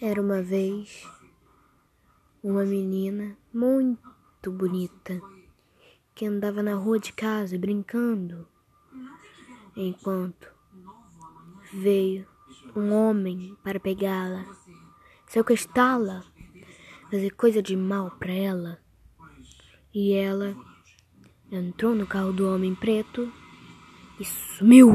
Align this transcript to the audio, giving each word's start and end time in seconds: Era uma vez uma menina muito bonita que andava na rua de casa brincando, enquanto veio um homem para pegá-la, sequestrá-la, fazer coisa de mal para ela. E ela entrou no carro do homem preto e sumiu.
Era 0.00 0.20
uma 0.20 0.42
vez 0.42 1.08
uma 2.42 2.64
menina 2.64 3.36
muito 3.52 4.50
bonita 4.50 5.20
que 6.14 6.26
andava 6.26 6.62
na 6.62 6.74
rua 6.74 6.98
de 6.98 7.12
casa 7.12 7.56
brincando, 7.56 8.46
enquanto 9.76 10.52
veio 11.72 12.26
um 12.76 12.92
homem 12.92 13.56
para 13.62 13.80
pegá-la, 13.80 14.44
sequestrá-la, 15.26 16.24
fazer 17.10 17.30
coisa 17.30 17.62
de 17.62 17.76
mal 17.76 18.10
para 18.18 18.32
ela. 18.32 18.78
E 19.94 20.12
ela 20.12 20.56
entrou 21.50 21.94
no 21.94 22.06
carro 22.06 22.32
do 22.32 22.48
homem 22.48 22.74
preto 22.74 23.32
e 24.18 24.24
sumiu. 24.24 24.94